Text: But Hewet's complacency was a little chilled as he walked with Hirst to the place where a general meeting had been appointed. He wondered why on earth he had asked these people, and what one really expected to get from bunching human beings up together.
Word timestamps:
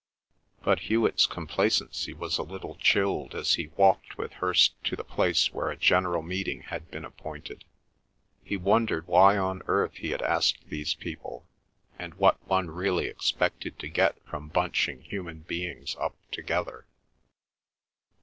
But 0.63 0.79
Hewet's 0.89 1.27
complacency 1.27 2.11
was 2.11 2.39
a 2.39 2.41
little 2.41 2.73
chilled 2.77 3.35
as 3.35 3.53
he 3.53 3.67
walked 3.67 4.17
with 4.17 4.33
Hirst 4.33 4.73
to 4.85 4.95
the 4.95 5.03
place 5.03 5.53
where 5.53 5.69
a 5.69 5.77
general 5.77 6.23
meeting 6.23 6.63
had 6.63 6.89
been 6.89 7.05
appointed. 7.05 7.65
He 8.43 8.57
wondered 8.57 9.05
why 9.05 9.37
on 9.37 9.61
earth 9.67 9.97
he 9.97 10.09
had 10.09 10.23
asked 10.23 10.67
these 10.67 10.95
people, 10.95 11.45
and 11.99 12.15
what 12.15 12.41
one 12.47 12.71
really 12.71 13.05
expected 13.05 13.77
to 13.77 13.87
get 13.89 14.15
from 14.25 14.47
bunching 14.47 15.01
human 15.03 15.41
beings 15.41 15.95
up 15.99 16.15
together. 16.31 16.87